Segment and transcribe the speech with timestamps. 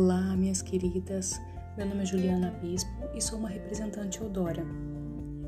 [0.00, 1.40] Olá, minhas queridas.
[1.76, 4.64] Meu nome é Juliana Bispo e sou uma representante Eudora.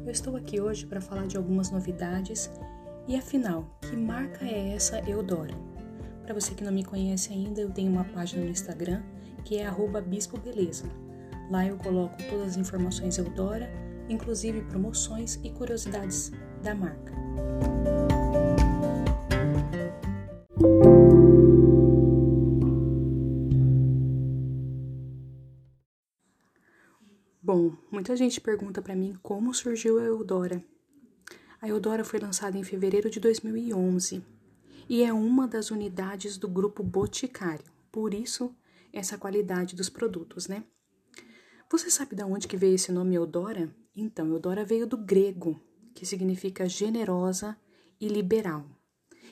[0.04, 2.50] Eu estou aqui hoje para falar de algumas novidades
[3.06, 5.54] e afinal, que marca é essa Eudora?
[6.24, 9.02] Para você que não me conhece ainda, eu tenho uma página no Instagram
[9.44, 9.70] que é
[10.04, 10.86] @bispobeleza.
[11.48, 13.70] Lá eu coloco todas as informações Eudora,
[14.08, 17.14] inclusive promoções e curiosidades da marca.
[27.42, 30.62] Bom, muita gente pergunta para mim como surgiu a Eudora.
[31.58, 34.22] A Eudora foi lançada em fevereiro de 2011
[34.86, 37.64] e é uma das unidades do grupo Boticário.
[37.90, 38.54] Por isso,
[38.92, 40.64] essa qualidade dos produtos, né?
[41.70, 43.74] Você sabe de onde que veio esse nome Eudora?
[43.96, 45.58] Então, Eudora veio do grego,
[45.94, 47.56] que significa generosa
[47.98, 48.66] e liberal.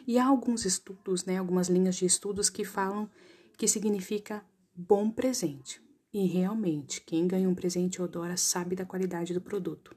[0.06, 3.10] E há alguns estudos, né, algumas linhas de estudos que falam
[3.58, 4.42] que significa
[4.74, 5.86] bom presente.
[6.12, 9.94] E realmente, quem ganha um presente Odora sabe da qualidade do produto.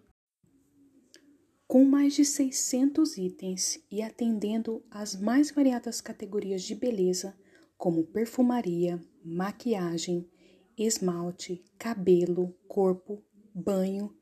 [1.68, 7.34] Com mais de 600 itens e atendendo às mais variadas categorias de beleza,
[7.78, 10.30] como perfumaria, maquiagem,
[10.78, 13.24] esmalte, cabelo, corpo,
[13.56, 14.14] banho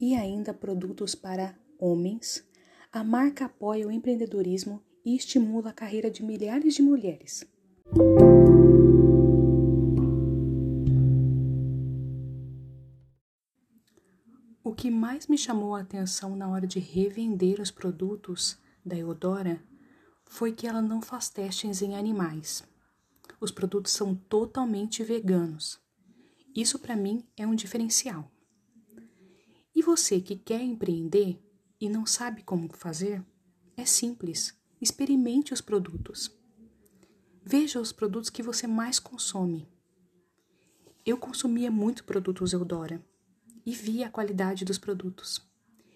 [0.00, 2.48] e ainda produtos para homens,
[2.92, 7.44] a marca apoia o empreendedorismo e estimula a carreira de milhares de mulheres.
[14.66, 19.62] O que mais me chamou a atenção na hora de revender os produtos da Eudora
[20.24, 22.64] foi que ela não faz testes em animais.
[23.38, 25.78] Os produtos são totalmente veganos.
[26.56, 28.32] Isso para mim é um diferencial.
[29.74, 31.38] E você que quer empreender
[31.78, 33.22] e não sabe como fazer?
[33.76, 34.58] É simples.
[34.80, 36.34] Experimente os produtos.
[37.44, 39.68] Veja os produtos que você mais consome.
[41.04, 43.04] Eu consumia muito produtos Eudora
[43.64, 45.40] e vi a qualidade dos produtos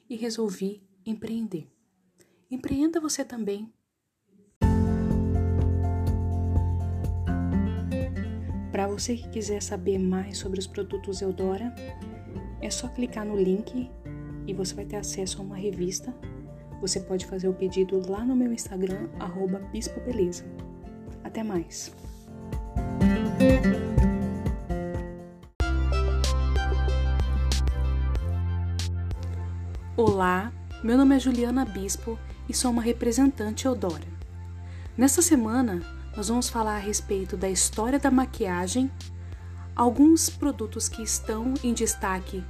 [0.08, 1.68] e resolvi empreender.
[2.50, 3.72] Empreenda você também.
[8.72, 11.74] Para você que quiser saber mais sobre os produtos Eudora,
[12.60, 13.90] é só clicar no link
[14.46, 16.14] e você vai ter acesso a uma revista.
[16.80, 20.44] Você pode fazer o pedido lá no meu Instagram, arroba bispobeleza.
[21.24, 21.92] Até mais!
[30.00, 32.16] Olá, meu nome é Juliana Bispo
[32.48, 34.06] e sou uma representante Eudora.
[34.96, 35.82] Nesta semana,
[36.16, 38.88] nós vamos falar a respeito da história da maquiagem,
[39.74, 42.44] alguns produtos que estão em destaque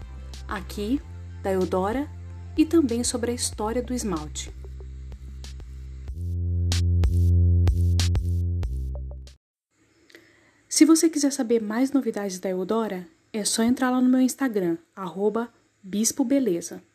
[0.46, 1.00] aqui
[1.42, 2.06] da Eudora
[2.54, 4.54] e também sobre a história do esmalte.
[10.68, 14.76] Se você quiser saber mais novidades da Eudora, é só entrar lá no meu Instagram,
[14.94, 15.50] arroba
[15.82, 16.86] Bispo Beleza.